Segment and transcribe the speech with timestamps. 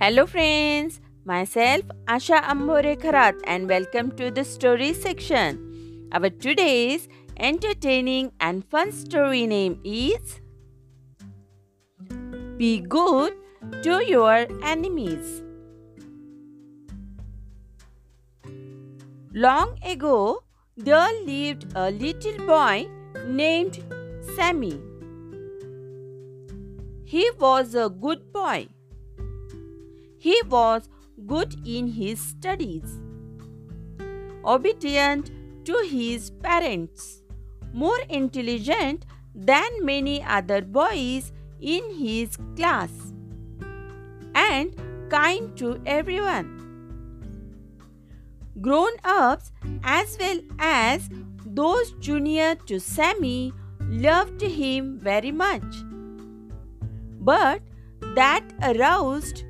[0.00, 5.58] Hello friends, myself Asha Ambore Kharat and welcome to the story section.
[6.10, 7.06] Our today's
[7.36, 10.40] entertaining and fun story name is
[12.56, 13.34] Be Good
[13.82, 15.42] to Your Enemies.
[19.34, 20.44] Long ago,
[20.78, 22.88] there lived a little boy
[23.26, 23.84] named
[24.34, 24.80] Sammy.
[27.04, 28.68] He was a good boy.
[30.26, 30.88] He was
[31.26, 32.92] good in his studies,
[34.44, 35.30] obedient
[35.64, 37.22] to his parents,
[37.72, 42.90] more intelligent than many other boys in his class,
[44.34, 44.74] and
[45.08, 46.50] kind to everyone.
[48.60, 51.08] Grown ups, as well as
[51.46, 53.52] those junior to Sammy,
[54.08, 55.84] loved him very much
[57.20, 57.60] but
[58.16, 59.44] that aroused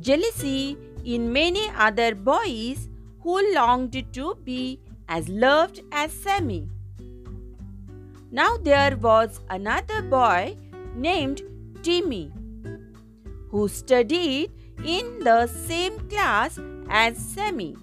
[0.00, 2.88] jealousy in many other boys
[3.20, 6.68] who longed to be as loved as Sammy.
[8.30, 10.56] Now there was another boy
[10.94, 11.42] named
[11.82, 12.32] Timmy
[13.50, 14.52] who studied
[14.84, 16.58] in the same class
[16.88, 17.76] as Sammy.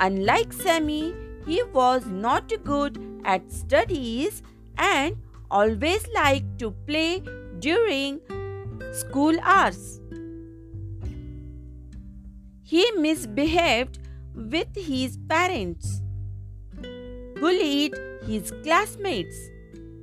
[0.00, 1.14] Unlike Sammy,
[1.46, 4.42] he was not good at studies
[4.78, 5.16] and
[5.50, 7.22] always liked to play
[7.58, 8.20] during
[8.92, 10.00] school hours.
[12.66, 13.98] He misbehaved
[14.34, 16.00] with his parents,
[17.40, 17.94] bullied
[18.26, 19.36] his classmates,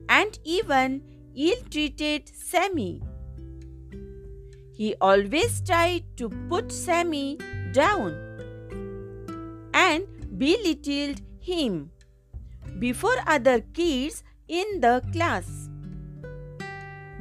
[0.08, 1.02] and even
[1.36, 3.02] ill treated Sammy.
[4.74, 7.40] He always tried to put Sammy
[7.72, 8.14] down
[9.74, 10.06] and
[10.38, 11.90] belittled him
[12.78, 15.70] before other kids in the class.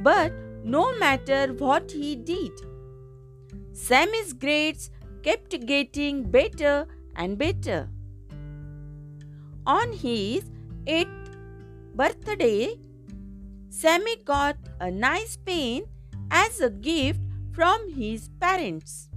[0.01, 2.51] But no matter what he did,
[3.73, 4.91] Sammy's grades
[5.23, 7.89] kept getting better and better.
[9.65, 10.49] On his
[10.87, 11.37] eighth
[11.95, 12.79] birthday,
[13.69, 15.83] Sammy got a nice pen
[16.29, 17.19] as a gift
[17.53, 19.09] from his parents.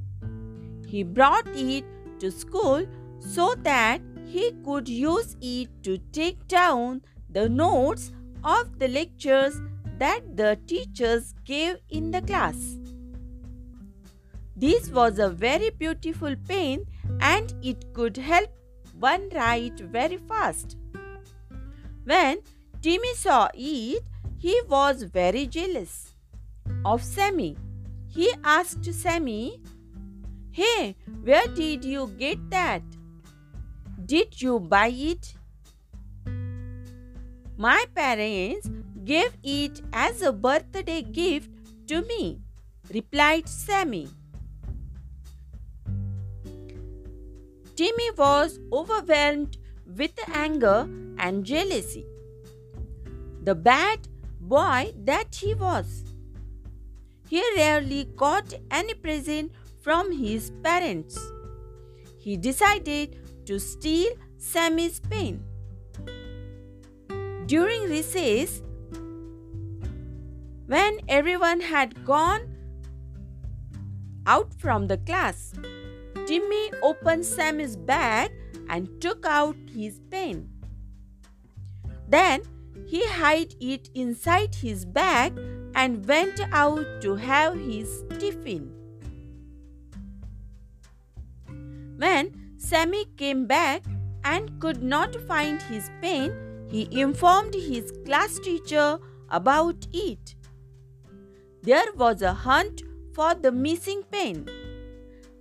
[0.86, 1.84] He brought it
[2.20, 2.86] to school
[3.18, 9.60] so that he could use it to take down the notes of the lectures
[9.98, 12.78] that the teachers gave in the class.
[14.56, 16.86] This was a very beautiful pen
[17.20, 18.50] and it could help
[18.98, 20.76] one write very fast.
[22.04, 22.38] When
[22.80, 24.04] Timmy saw it,
[24.38, 26.14] he was very jealous
[26.84, 27.56] of Sammy.
[28.06, 29.60] He asked Sammy,
[30.52, 30.94] Hey,
[31.24, 32.82] where did you get that?
[34.06, 35.34] Did you buy it?
[37.56, 38.70] My parents
[39.04, 41.50] gave it as a birthday gift
[41.88, 42.40] to me,
[42.92, 44.08] replied Sammy.
[47.76, 49.56] Timmy was overwhelmed
[49.96, 52.06] with anger and jealousy.
[53.42, 54.08] The bad
[54.40, 56.04] boy that he was.
[57.28, 59.52] He rarely got any present
[59.82, 61.18] from his parents.
[62.18, 65.42] He decided to steal Sammy's pen.
[67.46, 68.62] During recess,
[70.66, 72.42] when everyone had gone
[74.26, 75.52] out from the class,
[76.26, 78.30] Timmy opened Sammy's bag
[78.68, 80.48] and took out his pen.
[82.08, 82.42] Then
[82.86, 85.38] he hid it inside his bag
[85.74, 88.72] and went out to have his tiffin.
[91.96, 93.82] When Sammy came back
[94.24, 98.98] and could not find his pen, he informed his class teacher
[99.28, 100.34] about it.
[101.62, 102.82] There was a hunt
[103.14, 104.48] for the missing pen,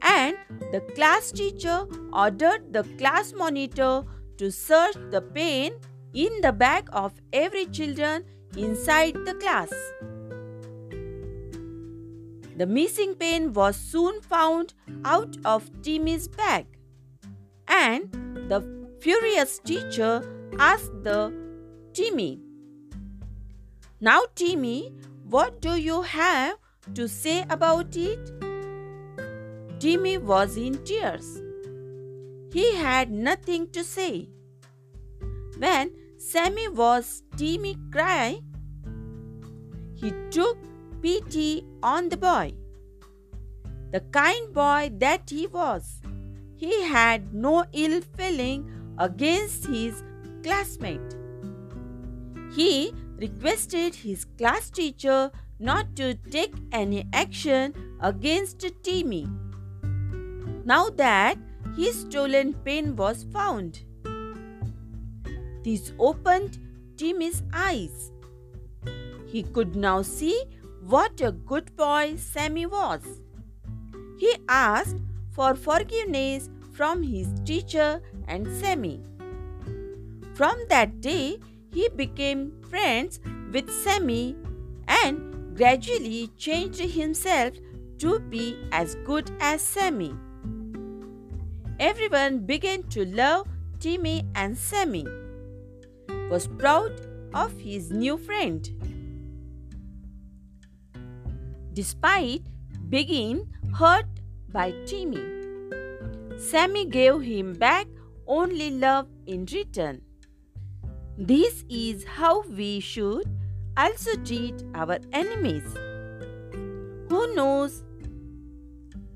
[0.04, 0.36] and
[0.72, 4.04] the class teacher ordered the class monitor
[4.38, 5.72] to search the pen
[6.14, 8.26] in the bag of every children
[8.58, 9.72] inside the class.
[12.56, 14.74] The missing pen was soon found
[15.06, 16.68] out of Timmy's bag,
[17.68, 18.12] and
[18.48, 18.62] the
[19.00, 20.24] furious teacher
[20.60, 21.34] asked the
[21.94, 22.42] Timmy.
[24.00, 24.94] Now, Timmy,
[25.24, 26.58] what do you have
[26.94, 28.53] to say about it?
[29.84, 31.42] Timmy was in tears.
[32.54, 34.30] He had nothing to say.
[35.58, 38.40] When Sammy was Timmy cry,
[39.94, 40.58] he took
[41.02, 42.54] pity on the boy.
[43.92, 46.00] The kind boy that he was,
[46.56, 50.02] he had no ill feeling against his
[50.44, 51.18] classmate.
[52.56, 59.28] He requested his class teacher not to take any action against Timmy.
[60.66, 61.38] Now that
[61.76, 63.82] his stolen pen was found,
[65.64, 66.58] this opened
[66.96, 68.12] Timmy's eyes.
[69.28, 70.44] He could now see
[70.88, 73.02] what a good boy Sammy was.
[74.18, 74.98] He asked
[75.32, 79.02] for forgiveness from his teacher and Sammy.
[80.34, 81.40] From that day,
[81.74, 83.20] he became friends
[83.52, 84.36] with Sammy
[84.88, 87.54] and gradually changed himself
[88.00, 90.14] to be as good as Sammy.
[91.84, 93.46] Everyone began to love
[93.78, 95.06] Timmy and Sammy
[96.30, 96.94] was proud
[97.34, 98.70] of his new friend.
[101.74, 102.44] Despite
[102.88, 104.08] being hurt
[104.48, 105.26] by Timmy,
[106.38, 107.88] Sammy gave him back
[108.28, 110.02] only love in return.
[111.18, 113.28] This is how we should
[113.76, 115.68] also treat our enemies.
[117.10, 117.84] Who knows?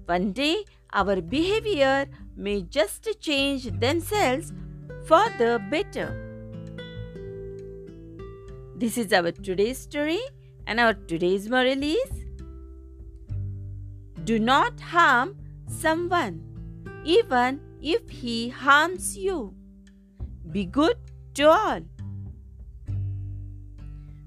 [0.06, 2.08] One day our behavior
[2.38, 4.54] may just change themselves
[5.06, 6.08] for the better.
[8.76, 10.20] This is our today's story,
[10.68, 12.26] and our today's moral is
[14.24, 15.36] Do not harm
[15.68, 16.44] someone,
[17.04, 19.54] even if he harms you.
[20.52, 20.98] Be good
[21.36, 21.82] to all.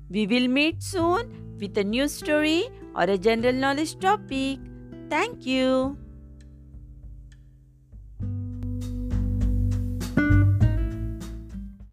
[0.08, 4.58] We will meet soon with a new story or a general knowledge topic.
[5.08, 5.96] Thank you.